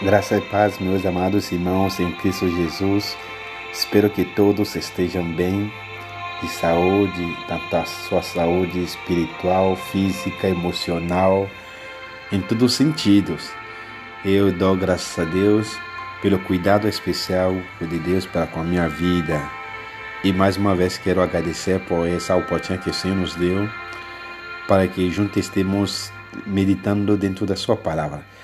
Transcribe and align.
Graça 0.00 0.36
e 0.36 0.40
paz, 0.40 0.78
meus 0.78 1.04
amados 1.04 1.50
irmãos 1.50 1.98
em 1.98 2.12
Cristo 2.12 2.48
Jesus. 2.48 3.16
Espero 3.72 4.08
que 4.08 4.24
todos 4.24 4.76
estejam 4.76 5.24
bem, 5.32 5.72
de 6.40 6.48
saúde, 6.48 7.36
tanto 7.48 7.76
a 7.76 7.84
sua 7.84 8.22
saúde 8.22 8.80
espiritual, 8.80 9.74
física, 9.74 10.46
emocional, 10.46 11.50
em 12.30 12.40
todos 12.40 12.70
os 12.70 12.74
sentidos. 12.74 13.50
Eu 14.24 14.52
dou 14.52 14.76
graças 14.76 15.18
a 15.18 15.28
Deus 15.28 15.76
pelo 16.22 16.38
cuidado 16.38 16.86
especial 16.86 17.56
de 17.80 17.98
Deus 17.98 18.24
para 18.24 18.46
com 18.46 18.60
a 18.60 18.64
minha 18.64 18.88
vida. 18.88 19.50
E 20.22 20.32
mais 20.32 20.56
uma 20.56 20.76
vez 20.76 20.96
quero 20.96 21.20
agradecer 21.20 21.80
por 21.80 22.06
essa 22.06 22.36
oportunidade 22.36 22.84
que 22.84 22.90
o 22.90 22.94
Senhor 22.94 23.16
nos 23.16 23.34
deu 23.34 23.68
para 24.68 24.86
que 24.86 25.10
juntos 25.10 25.38
estemos 25.38 26.12
meditando 26.46 27.16
dentro 27.16 27.44
da 27.44 27.56
sua 27.56 27.76
palavra. 27.76 28.37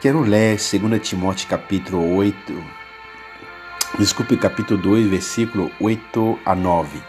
Quero 0.00 0.22
ler 0.22 0.56
2 0.56 0.98
Timóteo 1.02 1.46
capítulo 1.46 2.16
8, 2.16 2.34
desculpe, 3.98 4.34
capítulo 4.34 4.80
2, 4.80 5.10
versículo 5.10 5.70
8 5.78 6.38
a 6.42 6.54
9. 6.54 7.02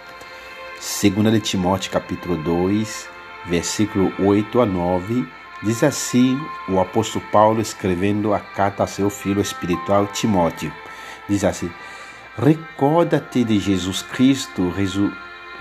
2 0.78 1.42
Timóteo 1.42 1.90
capítulo 1.90 2.36
2, 2.44 3.08
versículo 3.48 4.12
8 4.20 4.60
a 4.60 4.66
9, 4.66 5.26
diz 5.64 5.86
assim 5.86 6.38
o 6.68 6.82
apóstolo 6.82 7.24
Paulo 7.32 7.62
escrevendo 7.62 8.34
a 8.34 8.42
carta 8.42 8.84
a 8.84 8.88
seu 8.88 9.10
filho 9.10 9.40
espiritual 9.40 10.08
Timóteo. 10.08 10.74
Diz 11.30 11.46
assim: 11.46 11.72
Recorda-te 12.38 13.46
de 13.46 13.58
Jesus 13.58 14.02
Cristo 14.02 14.70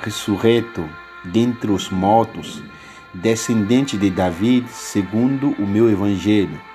ressurreto 0.02 0.84
dentre 1.24 1.70
os 1.70 1.90
mortos, 1.90 2.60
descendente 3.14 3.96
de 3.96 4.10
Davi, 4.10 4.66
segundo 4.68 5.50
o 5.60 5.64
meu 5.64 5.88
evangelho 5.88 6.69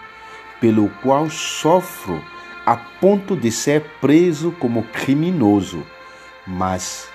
pelo 0.59 0.89
qual 1.01 1.29
sofro 1.29 2.21
a 2.65 2.75
ponto 2.75 3.35
de 3.35 3.51
ser 3.51 3.81
preso 4.01 4.51
como 4.53 4.83
criminoso, 4.83 5.85
mas 6.47 7.07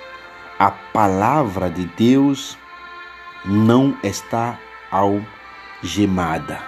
a 0.58 0.70
palavra 0.70 1.68
de 1.68 1.86
Deus 1.86 2.56
não 3.44 3.96
está 4.02 4.58
algemada. 4.90 6.62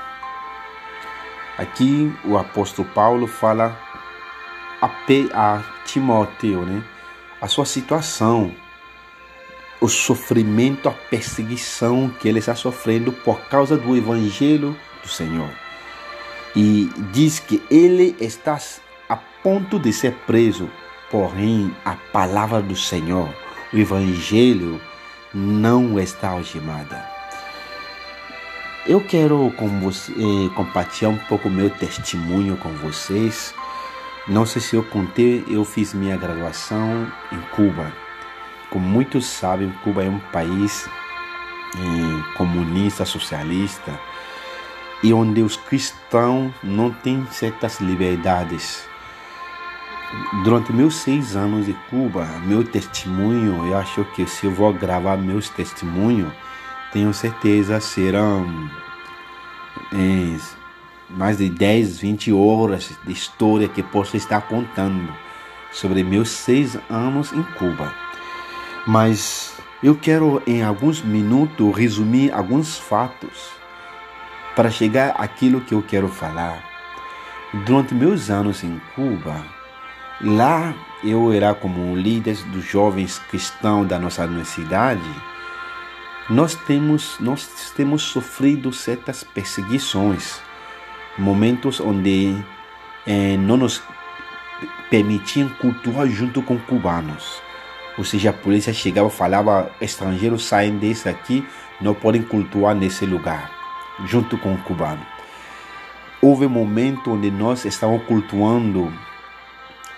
Aqui 1.56 2.12
o 2.24 2.36
apóstolo 2.36 2.88
Paulo 2.88 3.26
fala 3.26 3.78
a, 4.80 4.90
a 5.34 5.62
Timóteo, 5.84 6.62
né? 6.62 6.82
A 7.40 7.46
sua 7.46 7.64
situação, 7.64 8.52
o 9.80 9.88
sofrimento, 9.88 10.88
a 10.88 10.92
perseguição 10.92 12.08
que 12.08 12.28
ele 12.28 12.38
está 12.38 12.54
sofrendo 12.54 13.12
por 13.12 13.40
causa 13.42 13.76
do 13.76 13.96
evangelho 13.96 14.76
do 15.02 15.08
Senhor 15.08 15.61
e 16.54 16.90
diz 17.12 17.38
que 17.38 17.62
ele 17.70 18.14
está 18.20 18.58
a 19.08 19.16
ponto 19.16 19.78
de 19.78 19.92
ser 19.92 20.12
preso, 20.26 20.70
porém 21.10 21.74
a 21.84 21.94
palavra 22.12 22.60
do 22.60 22.76
Senhor, 22.76 23.28
o 23.72 23.76
Evangelho, 23.76 24.80
não 25.32 25.98
está 25.98 26.30
algemada. 26.30 27.10
Eu 28.86 29.00
quero 29.00 29.52
com 29.56 29.68
você, 29.80 30.12
eh, 30.12 30.54
compartilhar 30.54 31.10
um 31.10 31.16
pouco 31.16 31.48
meu 31.48 31.70
testemunho 31.70 32.56
com 32.56 32.70
vocês. 32.70 33.54
Não 34.26 34.44
sei 34.44 34.60
se 34.60 34.76
eu 34.76 34.82
contei, 34.82 35.44
eu 35.48 35.64
fiz 35.64 35.94
minha 35.94 36.16
graduação 36.16 37.10
em 37.30 37.40
Cuba. 37.54 37.92
Como 38.70 38.84
muitos 38.84 39.24
sabem, 39.26 39.72
Cuba 39.84 40.02
é 40.02 40.08
um 40.08 40.18
país 40.18 40.88
eh, 41.76 42.36
comunista, 42.36 43.04
socialista 43.04 43.98
e 45.02 45.12
onde 45.12 45.42
os 45.42 45.56
cristãos 45.56 46.52
não 46.62 46.90
têm 46.90 47.26
certas 47.30 47.80
liberdades. 47.80 48.86
Durante 50.44 50.72
meus 50.72 50.96
seis 50.96 51.34
anos 51.34 51.66
de 51.66 51.72
Cuba, 51.88 52.26
meu 52.44 52.62
testemunho, 52.62 53.66
eu 53.66 53.76
acho 53.76 54.04
que 54.14 54.26
se 54.26 54.46
eu 54.46 54.52
vou 54.52 54.72
gravar 54.72 55.16
meus 55.16 55.48
testemunhos, 55.48 56.32
tenho 56.92 57.12
certeza 57.12 57.80
serão 57.80 58.70
é, 59.92 60.36
mais 61.08 61.38
de 61.38 61.48
10, 61.48 61.98
20 61.98 62.32
horas 62.32 62.90
de 63.04 63.12
história 63.12 63.68
que 63.68 63.82
posso 63.82 64.16
estar 64.16 64.42
contando 64.42 65.12
sobre 65.72 66.04
meus 66.04 66.28
seis 66.28 66.76
anos 66.90 67.32
em 67.32 67.42
Cuba. 67.58 67.92
Mas 68.86 69.56
eu 69.82 69.94
quero 69.94 70.42
em 70.46 70.62
alguns 70.62 71.02
minutos 71.02 71.74
resumir 71.74 72.32
alguns 72.32 72.78
fatos 72.78 73.61
para 74.54 74.70
chegar 74.70 75.14
àquilo 75.18 75.60
que 75.60 75.74
eu 75.74 75.82
quero 75.82 76.08
falar. 76.08 76.62
Durante 77.66 77.94
meus 77.94 78.30
anos 78.30 78.64
em 78.64 78.80
Cuba, 78.94 79.44
lá 80.20 80.74
eu 81.04 81.32
era 81.32 81.54
como 81.54 81.96
líder 81.96 82.36
dos 82.46 82.64
jovens 82.64 83.18
cristãos 83.30 83.86
da 83.86 83.98
nossa 83.98 84.24
universidade. 84.24 85.02
Nós 86.30 86.54
temos, 86.54 87.16
nós 87.20 87.72
temos 87.76 88.02
sofrido 88.02 88.72
certas 88.72 89.24
perseguições, 89.24 90.40
momentos 91.18 91.80
onde 91.80 92.36
eh, 93.06 93.36
não 93.36 93.56
nos 93.56 93.82
permitiam 94.88 95.48
cultuar 95.60 96.06
junto 96.06 96.40
com 96.42 96.58
cubanos. 96.58 97.42
Ou 97.98 98.04
seja, 98.04 98.30
a 98.30 98.32
polícia 98.32 98.72
chegava 98.72 99.08
e 99.08 99.10
falava: 99.10 99.70
estrangeiros 99.80 100.44
saem 100.44 100.78
desse 100.78 101.08
aqui, 101.08 101.46
não 101.80 101.92
podem 101.92 102.22
cultuar 102.22 102.74
nesse 102.74 103.04
lugar 103.04 103.61
junto 104.06 104.36
com 104.38 104.54
o 104.54 104.58
cubano. 104.58 105.04
Houve 106.20 106.46
um 106.46 106.50
momento 106.50 107.12
onde 107.12 107.30
nós 107.30 107.64
estávamos 107.64 108.04
cultuando 108.06 108.92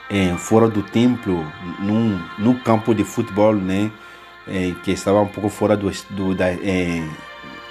é, 0.09 0.35
fora 0.37 0.69
do 0.69 0.83
templo, 0.83 1.47
num, 1.81 2.55
campo 2.65 2.95
de 2.95 3.05
futebol, 3.05 3.55
né? 3.55 3.91
É, 4.47 4.75
que 4.83 4.91
estava 4.91 5.21
um 5.23 5.27
pouco 5.27 5.49
fora 5.49 5.77
do, 5.77 5.91
do 6.11 6.35
da, 6.35 6.49
é, 6.49 7.03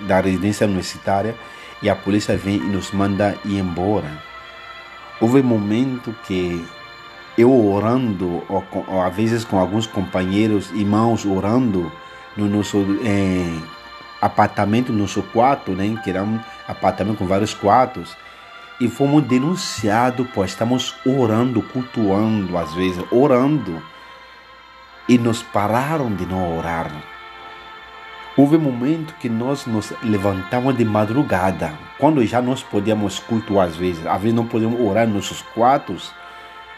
da 0.02 0.20
residência 0.22 0.66
universitária, 0.66 1.36
e 1.82 1.90
a 1.90 1.96
polícia 1.96 2.36
vem 2.36 2.56
e 2.56 2.60
nos 2.60 2.92
manda 2.92 3.38
ir 3.46 3.60
embora. 3.60 4.24
Houve 5.22 5.42
um 5.42 5.44
momento 5.44 6.16
que 6.26 6.66
eu 7.38 7.52
orando, 7.72 8.44
ou, 8.50 8.64
ou 8.88 9.02
às 9.02 9.16
vezes 9.16 9.44
com 9.44 9.60
alguns 9.60 9.86
companheiros, 9.86 10.72
irmãos 10.72 11.26
orando 11.26 11.92
no 12.36 12.48
nosso 12.48 12.78
é, 13.04 13.60
apartamento 14.24 14.94
no 14.94 15.06
seu 15.06 15.22
quarto, 15.22 15.74
né, 15.74 16.00
que 16.02 16.10
era 16.10 16.24
um 16.24 16.40
apartamento 16.66 17.18
com 17.18 17.28
vários 17.28 17.54
quartos, 17.54 18.16
e 18.80 18.88
fomos 18.88 19.24
denunciados, 19.24 20.26
pois 20.34 20.52
estamos 20.52 20.96
orando, 21.06 21.62
cultuando 21.62 22.58
às 22.58 22.74
vezes, 22.74 23.04
orando, 23.12 23.84
e 25.10 25.18
nos 25.18 25.44
pararam 25.44 26.14
de 26.16 26.26
não 26.26 26.58
orar. 26.58 26.90
Houve 28.38 28.56
um 28.56 28.62
momento 28.62 29.14
que 29.20 29.28
nós 29.28 29.66
nos 29.66 29.94
levantamos 30.02 30.78
de 30.78 30.86
madrugada, 30.86 31.74
quando 32.00 32.26
já 32.26 32.42
nós 32.42 32.64
podíamos 32.64 33.20
cultuar 33.20 33.68
às 33.68 33.76
vezes, 33.76 34.06
às 34.08 34.22
vezes 34.22 34.34
não 34.34 34.48
podíamos 34.48 34.80
orar 34.80 35.06
nos 35.06 35.16
nossos 35.16 35.42
quartos, 35.54 36.12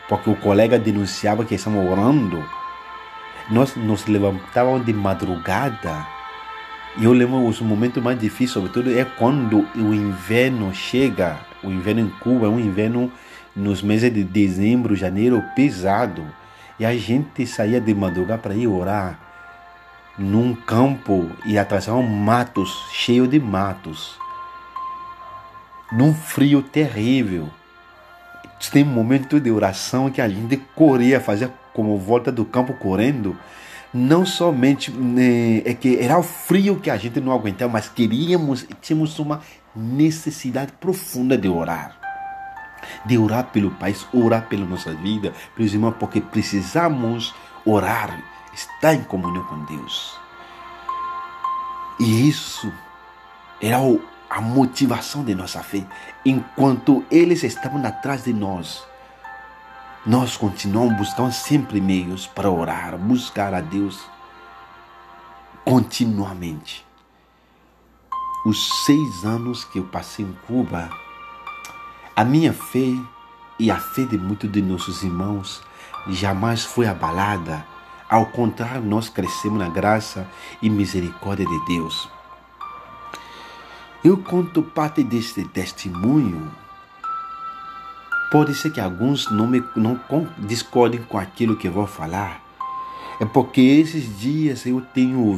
porque 0.09 0.31
o 0.31 0.35
colega 0.35 0.79
denunciava 0.79 1.45
que 1.45 1.55
estamos 1.55 1.89
orando. 1.89 2.43
Nós 3.51 3.75
nos 3.75 4.07
levantávamos 4.07 4.85
de 4.85 4.93
madrugada 4.93 6.14
e 6.97 7.03
eu 7.03 7.11
lembro 7.11 7.45
os 7.45 7.59
momentos 7.59 8.01
mais 8.01 8.17
difíceis, 8.17 8.51
sobretudo, 8.51 8.97
é 8.97 9.03
quando 9.03 9.67
o 9.75 9.93
inverno 9.93 10.73
chega. 10.73 11.37
O 11.61 11.69
inverno 11.69 12.01
em 12.01 12.09
Cuba 12.09 12.45
é 12.45 12.49
um 12.49 12.59
inverno 12.59 13.11
nos 13.53 13.81
meses 13.81 14.13
de 14.13 14.23
dezembro, 14.23 14.95
janeiro, 14.95 15.43
pesado. 15.55 16.25
E 16.79 16.85
a 16.85 16.95
gente 16.95 17.45
saía 17.45 17.81
de 17.81 17.93
madrugada 17.93 18.41
para 18.41 18.55
ir 18.55 18.67
orar 18.67 19.19
num 20.17 20.55
campo 20.55 21.29
e 21.45 21.57
atravessavam 21.57 22.01
matos, 22.01 22.87
cheio 22.93 23.27
de 23.27 23.41
matos. 23.41 24.17
Num 25.91 26.13
frio 26.13 26.61
terrível. 26.61 27.49
Tem 28.71 28.83
um 28.83 28.87
momento 28.87 29.39
de 29.39 29.51
oração 29.51 30.09
que 30.09 30.21
a 30.21 30.29
gente 30.29 30.57
corria, 30.73 31.19
fazia 31.19 31.53
como 31.73 31.97
volta 31.99 32.31
do 32.31 32.45
campo 32.45 32.73
correndo 32.73 33.37
não 33.95 34.25
somente 34.25 34.91
né, 34.91 35.59
é 35.59 35.73
que 35.73 35.97
era 35.97 36.19
o 36.19 36.23
frio 36.23 36.81
que 36.81 36.89
a 36.89 36.97
gente 36.97 37.21
não 37.21 37.31
aguentava, 37.31 37.71
mas 37.71 37.87
queríamos, 37.87 38.67
tínhamos 38.81 39.17
uma 39.19 39.39
necessidade 39.73 40.73
profunda 40.73 41.37
de 41.37 41.47
orar. 41.47 41.97
De 43.05 43.17
orar 43.17 43.45
pelo 43.45 43.71
país, 43.71 44.05
orar 44.13 44.49
pela 44.49 44.65
nossa 44.65 44.93
vida, 44.93 45.33
pelos 45.55 45.73
irmãos, 45.73 45.95
porque 45.97 46.19
precisamos 46.19 47.33
orar, 47.65 48.21
estar 48.53 48.93
em 48.93 49.03
comunhão 49.03 49.45
com 49.45 49.63
Deus. 49.63 50.19
E 51.97 52.27
isso 52.27 52.71
era 53.61 53.77
a 54.29 54.41
motivação 54.41 55.23
de 55.23 55.33
nossa 55.33 55.63
fé. 55.63 55.85
Enquanto 56.25 57.05
eles 57.09 57.43
estavam 57.43 57.83
atrás 57.85 58.25
de 58.25 58.33
nós, 58.33 58.85
nós 60.05 60.37
continuamos 60.37 60.97
buscando 60.97 61.31
sempre 61.31 61.81
meios 61.81 62.27
para 62.27 62.49
orar, 62.49 62.97
buscar 62.97 63.53
a 63.53 63.61
Deus 63.61 63.99
continuamente. 65.63 66.85
Os 68.45 68.85
seis 68.85 69.25
anos 69.25 69.63
que 69.63 69.79
eu 69.79 69.85
passei 69.85 70.23
em 70.23 70.33
Cuba, 70.45 70.89
A 72.17 72.23
minha 72.23 72.53
fé 72.53 72.95
e 73.59 73.69
a 73.69 73.75
fé 73.77 74.05
de 74.05 74.17
muitos 74.17 74.49
de 74.49 74.61
nossos 74.61 75.03
irmãos 75.03 75.61
jamais 76.07 76.63
foi 76.63 76.87
abalada. 76.87 77.65
Ao 78.09 78.27
contrário, 78.27 78.81
nós 78.81 79.09
crescemos 79.09 79.59
na 79.59 79.67
graça 79.67 80.25
e 80.61 80.69
misericórdia 80.69 81.45
de 81.45 81.65
Deus. 81.65 82.07
Eu 84.01 84.15
conto 84.15 84.63
parte 84.63 85.03
deste 85.03 85.43
testemunho. 85.43 86.49
Pode 88.31 88.53
ser 88.55 88.71
que 88.71 88.81
alguns 88.81 89.29
não, 89.31 89.47
me, 89.47 89.63
não 89.75 89.99
discordem 90.39 91.01
com 91.03 91.17
aquilo 91.17 91.55
que 91.55 91.67
eu 91.67 91.71
vou 91.71 91.87
falar. 91.87 92.41
É 93.19 93.25
porque 93.25 93.61
esses 93.61 94.19
dias 94.19 94.65
eu 94.65 94.81
tenho 94.81 95.37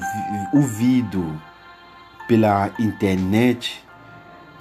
ouvido 0.54 1.40
pela 2.28 2.72
internet 2.80 3.84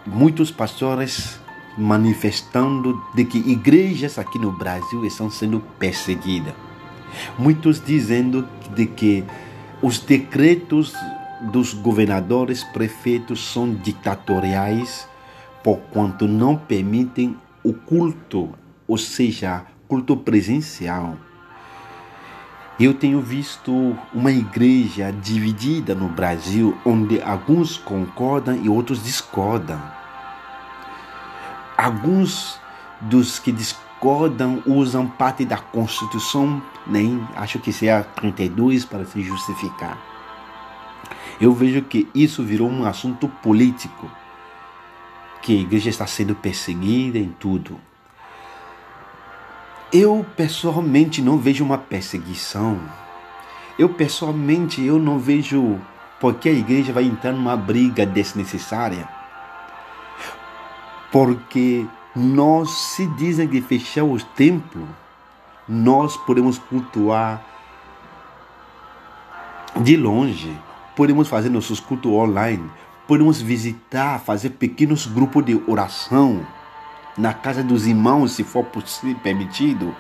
muitos 0.07 0.51
pastores 0.51 1.41
manifestando 1.77 3.03
de 3.15 3.25
que 3.25 3.39
igrejas 3.39 4.19
aqui 4.19 4.39
no 4.39 4.53
Brasil 4.53 5.05
estão 5.05 5.31
sendo 5.31 5.61
perseguidas. 5.79 6.55
Muitos 7.39 7.83
dizendo 7.85 8.47
de 8.75 8.87
que 8.87 9.25
os 9.83 9.99
decretos 9.99 10.95
dos 11.41 11.75
governadores, 11.75 12.65
prefeitos 12.65 13.53
são 13.53 13.73
ditatoriais, 13.75 15.07
por 15.63 15.79
quanto 15.91 16.27
não 16.27 16.57
permitem 16.57 17.37
o 17.67 17.73
culto, 17.73 18.55
ou 18.87 18.97
seja, 18.97 19.67
culto 19.89 20.17
presencial. 20.17 21.17
Eu 22.79 22.95
tenho 22.95 23.21
visto 23.21 23.99
uma 24.15 24.31
igreja 24.31 25.11
dividida 25.11 25.93
no 25.93 26.09
Brasil, 26.09 26.79
onde 26.85 27.21
alguns 27.21 27.77
concordam 27.77 28.55
e 28.63 28.69
outros 28.69 29.03
discordam. 29.03 29.83
Alguns 31.77 32.61
dos 33.01 33.41
que 33.41 33.51
discordam 33.51 34.63
usam 34.65 35.09
parte 35.09 35.45
da 35.45 35.59
Constituição, 35.59 36.63
nem 36.87 37.27
acho 37.35 37.59
que 37.59 37.73
seja 37.73 38.05
32 38.05 38.85
para 38.85 39.05
se 39.05 39.23
justificar. 39.23 39.99
Eu 41.41 41.53
vejo 41.53 41.83
que 41.83 42.09
isso 42.15 42.45
virou 42.45 42.71
um 42.71 42.85
assunto 42.85 43.27
político, 43.27 44.09
que 45.47 45.57
a 45.57 45.61
igreja 45.61 45.89
está 45.89 46.09
sendo 46.09 46.35
perseguida 46.35 47.19
em 47.19 47.29
tudo. 47.39 47.79
Eu 49.93 50.27
pessoalmente 50.37 51.23
não 51.23 51.39
vejo 51.39 51.65
uma 51.65 51.79
perseguição. 51.79 52.81
Eu 53.79 53.91
pessoalmente 53.91 54.85
eu 54.85 54.99
não 54.99 55.21
vejo 55.21 55.81
porque 56.19 56.49
a 56.49 56.53
igreja 56.53 56.93
vai 56.93 57.05
entrar 57.05 57.31
numa 57.31 57.57
briga 57.57 58.05
desnecessária 58.05 59.09
porque 61.13 61.87
nós, 62.17 62.69
se 62.71 63.07
dizem 63.07 63.47
que 63.47 63.61
fechar 63.61 64.03
os 64.03 64.25
templos, 64.25 64.89
nós 65.69 66.17
podemos 66.17 66.59
cultuar 66.59 67.41
de 69.77 69.97
longe, 69.97 70.59
podemos 70.97 71.29
fazer 71.29 71.51
nossos 71.51 71.79
cultos 71.79 72.11
online, 72.11 72.69
podemos 73.07 73.41
visitar, 73.41 74.21
fazer 74.21 74.51
pequenos 74.51 75.07
grupos 75.07 75.45
de 75.45 75.63
oração 75.67 76.47
na 77.17 77.33
casa 77.33 77.63
dos 77.63 77.87
irmãos, 77.87 78.33
se 78.33 78.45
for 78.45 78.65
possível, 78.65 79.19
permitido. 79.23 79.95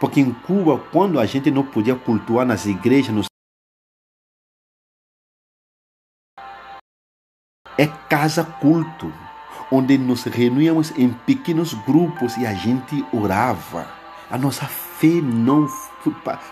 Porque 0.00 0.20
em 0.20 0.32
Cuba, 0.32 0.78
quando 0.92 1.20
a 1.20 1.26
gente 1.26 1.50
não 1.50 1.64
podia 1.64 1.94
cultuar 1.94 2.46
nas 2.46 2.66
igrejas, 2.66 3.14
nos 3.14 3.26
é 7.76 7.86
casa 8.08 8.44
culto 8.44 9.12
onde 9.70 9.98
nos 9.98 10.24
reuníamos 10.24 10.96
em 10.96 11.10
pequenos 11.10 11.74
grupos 11.74 12.36
e 12.36 12.46
a 12.46 12.54
gente 12.54 13.04
orava. 13.12 13.88
A 14.30 14.38
nossa 14.38 14.66
fé 14.66 15.20
não, 15.20 15.66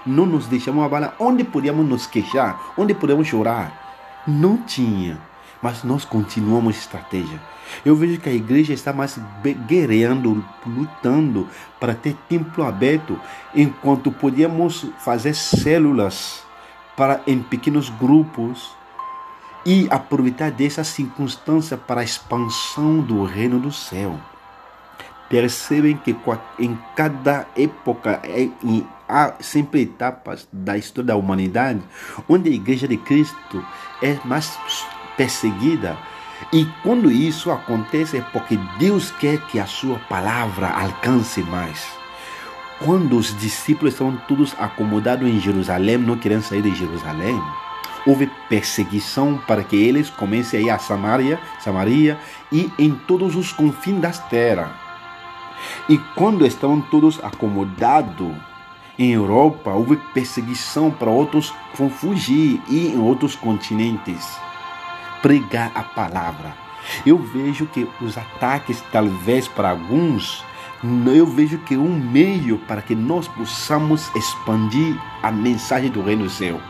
não 0.04 0.26
nos 0.26 0.46
deixamos 0.46 0.84
abalar. 0.84 1.14
Onde 1.19 1.44
podíamos 1.44 1.87
nos 1.87 2.06
queixar? 2.06 2.72
Onde 2.76 2.94
podíamos 2.94 3.28
chorar? 3.28 4.22
Não 4.26 4.58
tinha. 4.58 5.20
Mas 5.62 5.85
nós 5.85 6.05
continuamos 6.05 6.76
estratégia. 6.76 7.41
Eu 7.85 7.94
vejo 7.94 8.20
que 8.20 8.29
a 8.29 8.32
igreja 8.32 8.73
está 8.73 8.93
mais 8.93 9.19
guerreando, 9.67 10.44
lutando 10.67 11.49
para 11.79 11.94
ter 11.94 12.14
templo 12.29 12.64
aberto, 12.64 13.19
enquanto 13.55 14.11
podíamos 14.11 14.87
fazer 14.99 15.35
células 15.35 16.43
para 16.97 17.23
em 17.26 17.41
pequenos 17.41 17.88
grupos 17.88 18.75
e 19.64 19.87
aproveitar 19.91 20.50
dessa 20.50 20.82
circunstância 20.82 21.76
para 21.76 22.00
a 22.00 22.05
expansão 22.05 23.00
do 23.00 23.25
reino 23.25 23.59
do 23.59 23.73
céu. 23.73 24.19
Percebem 25.29 25.97
que 25.97 26.14
em 26.59 26.79
cada 26.94 27.47
época 27.56 28.20
é, 28.25 28.50
há 29.09 29.32
sempre 29.41 29.82
etapas 29.82 30.47
da 30.53 30.76
história 30.76 31.09
da 31.09 31.17
humanidade 31.17 31.81
onde 32.29 32.50
a 32.50 32.53
igreja 32.53 32.87
de 32.87 32.99
Cristo 32.99 33.64
é 34.03 34.19
mais 34.25 34.59
perseguida. 35.17 35.97
E 36.53 36.67
quando 36.82 37.11
isso 37.11 37.50
acontece 37.50 38.19
é 38.19 38.20
porque 38.20 38.59
Deus 38.79 39.11
quer 39.11 39.38
que 39.47 39.59
a 39.59 39.67
sua 39.67 39.99
palavra 40.00 40.69
alcance 40.69 41.43
mais. 41.43 41.87
Quando 42.85 43.17
os 43.17 43.37
discípulos 43.38 43.94
estavam 43.94 44.17
todos 44.26 44.55
acomodados 44.59 45.29
em 45.29 45.38
Jerusalém, 45.38 45.99
não 45.99 46.19
querendo 46.19 46.43
sair 46.43 46.62
de 46.62 46.75
Jerusalém, 46.75 47.41
houve 48.05 48.29
perseguição 48.49 49.41
para 49.47 49.62
que 49.62 49.76
eles 49.76 50.11
comecem 50.11 50.61
a 50.61 50.62
ir 50.62 50.70
a 50.70 50.79
Samaria, 50.79 51.38
Samaria 51.61 52.19
e 52.50 52.70
em 52.79 52.91
todos 52.91 53.37
os 53.37 53.53
confins 53.53 54.00
das 54.00 54.19
terras. 54.29 54.70
E 55.88 55.97
quando 56.17 56.44
estavam 56.44 56.81
todos 56.81 57.23
acomodados 57.23 58.32
em 58.99 59.12
Europa, 59.12 59.70
houve 59.70 59.97
perseguição 60.12 60.91
para 60.91 61.09
outros 61.09 61.55
fugir 62.00 62.61
e 62.69 62.88
em 62.88 62.99
outros 62.99 63.37
continentes 63.37 64.37
pregar 65.23 65.71
a 65.75 65.83
palavra. 65.83 66.53
Eu 67.07 67.17
vejo 67.17 67.67
que 67.67 67.89
os 68.01 68.19
ataques, 68.19 68.83
talvez 68.93 69.47
para 69.47 69.71
alguns, 69.71 70.45
eu 71.15 71.25
vejo 71.25 71.59
que 71.59 71.77
um 71.77 71.97
meio 71.97 72.59
para 72.59 72.83
que 72.83 72.95
nós 72.95 73.29
possamos 73.29 74.11
expandir 74.17 75.01
a 75.23 75.31
mensagem 75.31 75.91
do 75.91 76.03
Reino 76.03 76.25
do 76.25 76.31
Céu. 76.31 76.61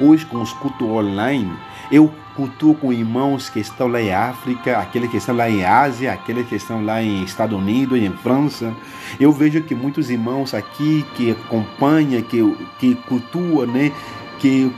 Hoje, 0.00 0.26
com 0.26 0.42
os 0.42 0.52
cultos 0.54 0.86
online, 0.86 1.52
eu 1.90 2.12
cultuo 2.34 2.74
com 2.74 2.92
irmãos 2.92 3.48
que 3.48 3.60
estão 3.60 3.86
lá 3.86 4.00
em 4.00 4.12
África, 4.12 4.78
aqueles 4.78 5.10
que 5.10 5.18
estão 5.18 5.36
lá 5.36 5.48
em 5.48 5.64
Ásia, 5.64 6.12
aqueles 6.12 6.48
que 6.48 6.56
estão 6.56 6.84
lá 6.84 7.02
em 7.02 7.22
Estados 7.22 7.56
Unidos, 7.56 7.98
em 7.98 8.10
França. 8.10 8.74
Eu 9.20 9.32
vejo 9.32 9.62
que 9.62 9.74
muitos 9.74 10.10
irmãos 10.10 10.54
aqui 10.54 11.04
que 11.14 11.30
acompanham, 11.30 12.22
que, 12.22 12.56
que 12.78 12.94
cultuam, 12.94 13.66
né? 13.66 13.92
Que 14.40 14.72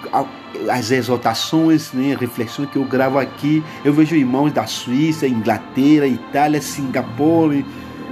as 0.70 0.90
exaltações, 0.90 1.92
né, 1.92 2.16
reflexões 2.18 2.68
que 2.68 2.76
eu 2.76 2.84
gravo 2.84 3.18
aqui, 3.18 3.62
eu 3.84 3.92
vejo 3.92 4.14
irmãos 4.14 4.52
da 4.52 4.66
Suíça, 4.66 5.26
Inglaterra, 5.26 6.06
Itália, 6.06 6.60
Singapura, 6.60 7.64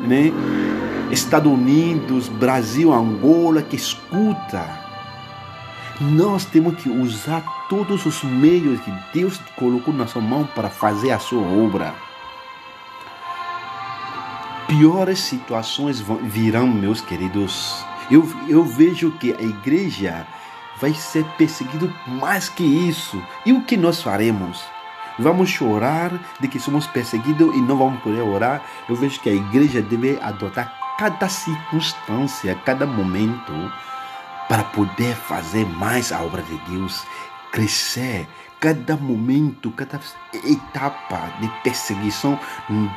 né? 0.06 0.32
Estados 1.10 1.52
Unidos, 1.52 2.28
Brasil, 2.28 2.92
Angola, 2.92 3.62
que 3.62 3.74
escuta. 3.74 4.78
Nós 6.00 6.44
temos 6.44 6.76
que 6.76 6.88
usar 6.88 7.42
todos 7.68 8.06
os 8.06 8.22
meios 8.22 8.80
que 8.80 8.92
Deus 9.12 9.38
colocou 9.56 9.92
na 9.92 10.06
sua 10.06 10.22
mão 10.22 10.48
para 10.54 10.70
fazer 10.70 11.10
a 11.10 11.18
sua 11.18 11.42
obra. 11.42 11.94
Piores 14.68 15.18
situações 15.18 16.02
virão, 16.22 16.68
meus 16.68 17.00
queridos. 17.00 17.84
Eu, 18.08 18.26
eu 18.48 18.64
vejo 18.64 19.10
que 19.10 19.32
a 19.32 19.42
igreja 19.42 20.26
vai 20.80 20.94
ser 20.94 21.24
perseguida 21.36 21.92
mais 22.06 22.48
que 22.48 22.64
isso. 22.64 23.22
E 23.44 23.52
o 23.52 23.62
que 23.62 23.76
nós 23.76 24.02
faremos? 24.02 24.64
Vamos 25.18 25.50
chorar 25.50 26.12
de 26.40 26.48
que 26.48 26.58
somos 26.58 26.86
perseguidos 26.86 27.54
e 27.54 27.60
não 27.60 27.76
vamos 27.76 28.00
poder 28.02 28.22
orar. 28.22 28.62
Eu 28.88 28.96
vejo 28.96 29.20
que 29.20 29.28
a 29.28 29.34
igreja 29.34 29.82
deve 29.82 30.18
adotar 30.22 30.74
cada 30.98 31.28
circunstância, 31.28 32.54
cada 32.64 32.86
momento, 32.86 33.52
para 34.48 34.64
poder 34.64 35.14
fazer 35.14 35.66
mais 35.66 36.12
a 36.12 36.22
obra 36.22 36.42
de 36.42 36.56
Deus, 36.70 37.04
crescer. 37.52 38.26
Cada 38.58 38.94
momento, 38.96 39.70
cada 39.70 39.98
etapa 40.44 41.32
de 41.40 41.48
perseguição, 41.64 42.38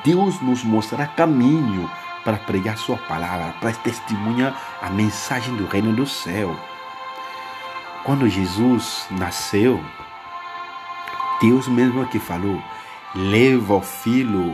Deus 0.04 0.42
nos 0.42 0.62
mostrará 0.62 1.08
caminho 1.08 1.90
para 2.26 2.38
pregar 2.38 2.78
Sua 2.78 2.98
palavra, 2.98 3.54
para 3.62 3.72
testemunhar 3.72 4.54
a 4.82 4.90
mensagem 4.90 5.56
do 5.56 5.66
reino 5.66 5.94
do 5.94 6.06
céu. 6.06 6.54
Quando 8.04 8.28
Jesus 8.28 9.06
nasceu, 9.12 9.80
Deus 11.40 11.70
mesmo 11.70 12.06
que 12.08 12.20
falou, 12.20 12.62
leva 13.16 13.76
o 13.76 13.82
filho, 13.82 14.52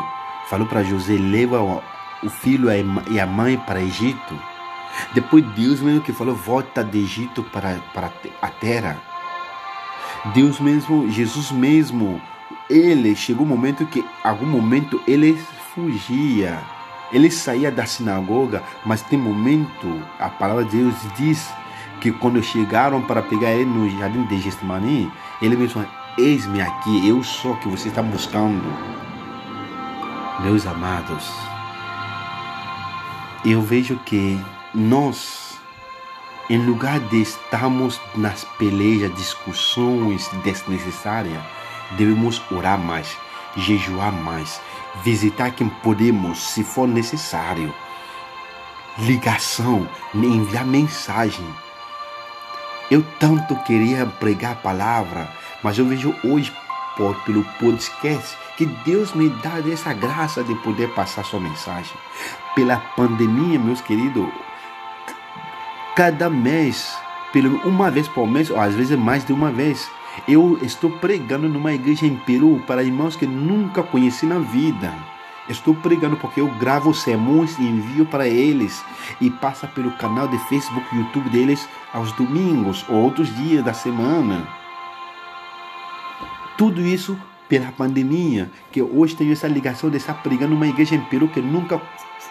falou 0.48 0.68
para 0.68 0.84
José, 0.84 1.14
leva 1.14 1.60
o 2.22 2.30
filho 2.30 2.70
e 3.10 3.20
a 3.20 3.26
mãe 3.26 3.58
para 3.58 3.82
Egito. 3.82 4.40
Depois 5.16 5.44
Deus 5.56 5.82
mesmo 5.82 6.02
que 6.02 6.14
falou, 6.14 6.36
volta 6.36 6.84
de 6.84 7.00
Egito 7.00 7.42
para, 7.42 7.80
para 7.92 8.12
a 8.40 8.50
terra. 8.50 9.02
Deus 10.36 10.60
mesmo, 10.60 11.10
Jesus 11.10 11.52
mesmo, 11.52 12.22
ele 12.70 13.16
chegou 13.16 13.48
um 13.48 13.50
momento 13.50 13.84
que, 13.88 14.06
algum 14.24 14.46
momento, 14.46 15.02
ele 15.08 15.36
fugia. 15.74 16.60
Ele 17.12 17.32
saía 17.32 17.72
da 17.72 17.88
sinagoga, 17.88 18.62
mas 18.86 19.02
tem 19.02 19.18
momento, 19.18 20.04
a 20.20 20.30
palavra 20.30 20.66
de 20.66 20.78
Deus 20.78 20.96
diz 21.18 21.52
que 22.00 22.12
quando 22.12 22.42
chegaram 22.42 23.02
para 23.02 23.22
pegar 23.22 23.52
ele 23.52 23.66
no 23.66 23.90
jardim 24.00 24.24
de 24.26 24.40
Getsemane, 24.40 25.12
ele 25.42 25.56
mesmo, 25.56 25.86
eis-me 26.18 26.62
aqui, 26.62 27.08
eu 27.08 27.24
sou 27.24 27.56
que 27.58 27.68
você 27.68 27.90
está 27.90 28.02
buscando. 28.02 28.64
Meus 30.42 30.66
amados, 30.66 31.30
eu 33.46 33.62
vejo 33.62 33.98
que 34.06 34.40
nós, 34.74 35.60
em 36.50 36.58
lugar 36.66 37.00
de 37.00 37.22
estarmos 37.22 38.00
nas 38.16 38.46
pelejas, 38.58 39.14
discussões 39.16 40.30
desnecessárias, 40.44 41.42
devemos 41.98 42.42
orar 42.52 42.80
mais, 42.80 43.18
jejuar 43.56 44.12
mais, 44.12 44.62
visitar 45.04 45.52
quem 45.52 45.70
podemos, 45.70 46.40
se 46.40 46.64
for 46.64 46.88
necessário. 46.88 47.74
Ligação, 48.98 49.88
enviar 50.14 50.66
mensagem. 50.66 51.46
Eu 52.92 53.04
tanto 53.20 53.56
queria 53.64 54.06
pregar 54.06 54.54
a 54.54 54.56
palavra, 54.56 55.30
mas 55.64 55.78
eu 55.78 55.86
vejo 55.86 56.16
hoje 56.24 56.52
por, 56.98 57.16
pelo 57.24 57.44
podcast 57.60 58.36
que 58.58 58.66
Deus 58.66 59.14
me 59.14 59.30
dá 59.30 59.60
essa 59.72 59.94
graça 59.94 60.44
de 60.44 60.56
poder 60.56 60.90
passar 60.96 61.24
sua 61.24 61.40
mensagem. 61.40 61.96
Pela 62.56 62.78
pandemia, 62.78 63.60
meus 63.60 63.80
queridos, 63.80 64.28
cada 65.96 66.30
mês, 66.30 66.98
pelo 67.32 67.58
uma 67.68 67.92
vez 67.92 68.08
por 68.08 68.28
mês, 68.28 68.50
ou 68.50 68.60
às 68.60 68.74
vezes 68.74 68.98
mais 68.98 69.24
de 69.24 69.34
uma 69.34 69.52
vez, 69.52 69.88
eu 70.28 70.58
estou 70.62 70.90
pregando 70.90 71.48
numa 71.48 71.74
igreja 71.74 72.08
em 72.08 72.16
Peru 72.16 72.62
para 72.66 72.84
irmãos 72.84 73.16
que 73.16 73.28
nunca 73.28 73.84
conheci 73.84 74.26
na 74.26 74.40
vida. 74.40 74.92
Estou 75.50 75.74
pregando 75.74 76.16
porque 76.16 76.40
eu 76.40 76.48
gravo 76.60 76.94
sermões 76.94 77.58
e 77.58 77.64
envio 77.64 78.06
para 78.06 78.28
eles 78.28 78.86
e 79.20 79.32
passa 79.32 79.66
pelo 79.66 79.92
canal 79.94 80.28
de 80.28 80.38
Facebook 80.48 80.86
e 80.94 81.00
YouTube 81.00 81.30
deles 81.30 81.68
aos 81.92 82.12
domingos 82.12 82.86
ou 82.88 82.98
outros 82.98 83.36
dias 83.36 83.66
da 83.66 83.74
semana. 83.74 84.48
Tudo 86.56 86.82
isso 86.82 87.20
pela 87.48 87.72
pandemia, 87.72 88.52
que 88.72 88.80
hoje 88.80 89.16
tenho 89.16 89.34
essa 89.34 89.48
ligação 89.48 89.90
de 89.90 89.98
estar 89.98 90.14
pregando 90.22 90.54
numa 90.54 90.68
igreja 90.68 90.94
em 90.94 91.02
Peru 91.02 91.28
que 91.28 91.42
nunca 91.42 91.82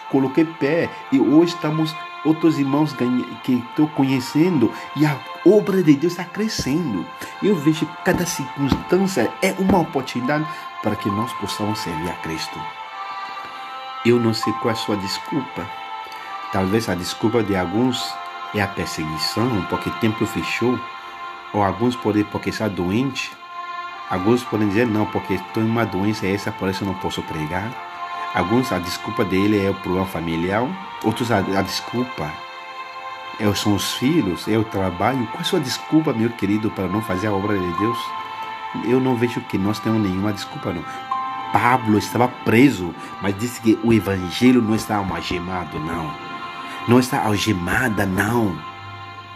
coloquei 0.09 0.45
pé 0.45 0.89
e 1.11 1.19
hoje 1.19 1.53
estamos 1.53 1.93
outros 2.23 2.57
irmãos 2.57 2.95
que 3.43 3.53
estou 3.53 3.87
conhecendo 3.89 4.71
e 4.95 5.05
a 5.05 5.19
obra 5.45 5.83
de 5.83 5.93
Deus 5.93 6.13
está 6.13 6.23
crescendo. 6.23 7.05
Eu 7.43 7.53
vejo 7.55 7.85
que 7.85 8.03
cada 8.03 8.25
circunstância 8.25 9.29
é 9.41 9.53
uma 9.59 9.79
oportunidade 9.79 10.47
para 10.81 10.95
que 10.95 11.09
nós 11.09 11.33
possamos 11.33 11.79
servir 11.79 12.09
a 12.09 12.15
Cristo. 12.15 12.78
Eu 14.05 14.19
não 14.19 14.33
sei 14.33 14.53
qual 14.53 14.69
é 14.69 14.73
a 14.73 14.75
sua 14.75 14.95
desculpa. 14.97 15.67
Talvez 16.51 16.87
a 16.89 16.95
desculpa 16.95 17.43
de 17.43 17.55
alguns 17.55 18.13
é 18.55 18.61
a 18.61 18.67
perseguição, 18.67 19.65
porque 19.69 19.89
o 19.89 19.93
templo 19.93 20.25
fechou, 20.25 20.79
ou 21.53 21.63
alguns 21.63 21.95
podem 21.95 22.23
porque 22.23 22.49
está 22.49 22.67
doente. 22.67 23.31
Alguns 24.09 24.43
podem 24.43 24.67
dizer 24.69 24.87
não, 24.87 25.05
porque 25.05 25.35
estou 25.35 25.61
em 25.61 25.67
uma 25.67 25.85
doença 25.85 26.25
essa, 26.25 26.51
por 26.51 26.69
isso 26.69 26.85
não 26.85 26.95
posso 26.95 27.21
pregar. 27.23 27.69
Alguns, 28.33 28.71
a 28.71 28.79
desculpa 28.79 29.25
dele 29.25 29.63
é 29.63 29.69
o 29.69 29.75
problema 29.75 30.05
familiar, 30.05 30.63
outros, 31.03 31.31
a, 31.31 31.39
a 31.39 31.61
desculpa 31.61 32.31
é, 33.39 33.53
são 33.55 33.73
os 33.73 33.93
filhos, 33.93 34.47
é 34.47 34.57
o 34.57 34.63
trabalho. 34.63 35.25
Qual 35.27 35.39
é 35.39 35.41
a 35.41 35.43
sua 35.43 35.59
desculpa, 35.59 36.13
meu 36.13 36.29
querido, 36.29 36.69
para 36.69 36.87
não 36.87 37.01
fazer 37.01 37.27
a 37.27 37.33
obra 37.33 37.57
de 37.57 37.71
Deus? 37.79 37.97
Eu 38.85 38.99
não 38.99 39.15
vejo 39.15 39.41
que 39.41 39.57
nós 39.57 39.79
temos 39.79 40.01
nenhuma 40.01 40.31
desculpa, 40.31 40.71
não. 40.71 41.08
Pablo 41.51 41.97
estava 41.97 42.27
preso, 42.27 42.93
mas 43.21 43.37
disse 43.37 43.61
que 43.61 43.79
o 43.83 43.93
evangelho 43.93 44.61
não 44.61 44.75
está 44.75 44.97
algemado, 44.97 45.79
não. 45.79 46.11
Não 46.87 46.99
está 46.99 47.23
algemada, 47.23 48.05
não. 48.05 48.57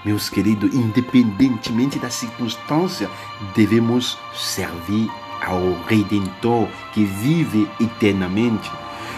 Meus 0.06 0.30
queridos, 0.30 0.74
independentemente 0.74 1.98
da 1.98 2.10
circunstância, 2.10 3.10
devemos 3.56 4.18
servir 4.34 5.10
ao 5.42 5.74
Redentor 5.88 6.68
que 6.94 7.04
vive 7.04 7.70
eternamente. 7.80 8.70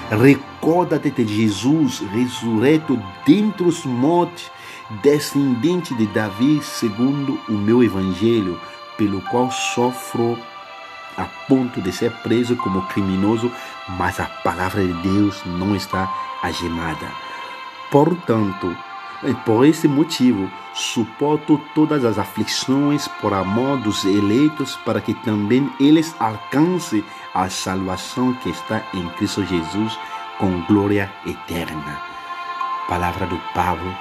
Recorda-te 0.10 1.10
de 1.10 1.26
Jesus 1.26 2.04
ressurreto 2.12 3.02
dentre 3.26 3.64
os 3.64 3.84
mortos, 3.86 4.52
descendente 5.02 5.96
de 5.96 6.06
Davi, 6.08 6.62
segundo 6.62 7.40
o 7.50 7.54
meu 7.54 7.84
evangelho, 7.84 8.60
pelo 8.98 9.22
qual 9.22 9.52
sofro 9.52 10.38
a 11.18 11.26
ponto 11.48 11.82
de 11.82 11.92
ser 11.92 12.12
preso 12.24 12.56
como 12.56 12.82
criminoso, 12.88 13.52
mas 13.90 14.20
a 14.20 14.26
palavra 14.26 14.86
de 14.86 14.94
Deus 14.94 15.42
não 15.46 15.76
está 15.76 16.12
agemada. 16.42 17.08
Portanto, 17.92 18.76
por 19.46 19.66
esse 19.66 19.88
motivo, 19.88 20.50
suporto 20.74 21.60
todas 21.74 22.04
as 22.04 22.20
aflições 22.20 23.08
por 23.08 23.34
amor 23.34 23.78
dos 23.78 24.04
eleitos, 24.04 24.76
para 24.86 25.00
que 25.02 25.14
também 25.14 25.72
eles 25.80 26.16
alcancem 26.20 27.04
a 27.34 27.50
salvação 27.50 28.34
que 28.34 28.50
está 28.50 28.84
em 28.94 29.08
Cristo 29.10 29.46
Jesus 29.46 29.98
com 30.38 30.62
glória 30.68 31.12
eterna. 31.26 32.02
Palavra 32.88 33.26
do 33.26 33.40
Pablo 33.54 33.96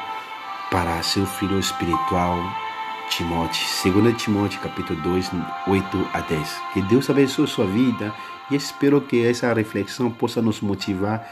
para 0.70 1.02
seu 1.02 1.24
filho 1.24 1.58
espiritual 1.58 2.63
Timóteo, 3.10 3.92
2 3.92 4.16
Timóteo 4.16 4.60
capítulo 4.60 5.00
2, 5.02 5.30
8 5.66 6.08
a 6.12 6.20
10. 6.20 6.60
Que 6.72 6.82
Deus 6.82 7.08
abençoe 7.08 7.46
sua 7.46 7.66
vida 7.66 8.12
e 8.50 8.56
espero 8.56 9.00
que 9.00 9.24
essa 9.24 9.52
reflexão 9.52 10.10
possa 10.10 10.42
nos 10.42 10.60
motivar 10.60 11.26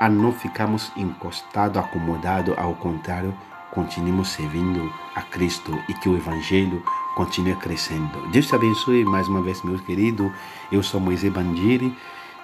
a 0.00 0.08
não 0.08 0.32
ficarmos 0.32 0.92
encostados, 0.96 1.76
acomodados, 1.76 2.56
ao 2.56 2.74
contrário, 2.74 3.34
continuemos 3.72 4.28
servindo 4.28 4.92
a 5.14 5.22
Cristo 5.22 5.76
e 5.88 5.94
que 5.94 6.08
o 6.08 6.16
Evangelho 6.16 6.82
continue 7.14 7.56
crescendo. 7.56 8.28
Deus 8.30 8.46
te 8.46 8.54
abençoe 8.54 9.04
mais 9.04 9.28
uma 9.28 9.42
vez, 9.42 9.62
meu 9.62 9.78
querido. 9.80 10.32
Eu 10.70 10.82
sou 10.82 11.00
Moisés 11.00 11.32
Bandiri 11.32 11.96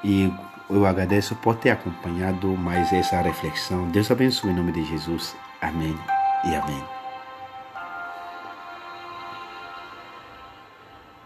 e 0.03 0.33
eu 0.69 0.87
agradeço 0.87 1.35
por 1.37 1.57
ter 1.57 1.71
acompanhado 1.71 2.49
mais 2.57 2.93
essa 2.93 3.21
reflexão. 3.21 3.89
Deus 3.89 4.11
abençoe 4.11 4.51
em 4.51 4.55
nome 4.55 4.73
de 4.73 4.85
Jesus. 4.85 5.37
Amém 5.61 5.97
e 6.45 6.55
amém. 6.55 6.94